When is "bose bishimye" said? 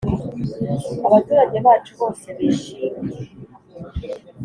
1.99-3.19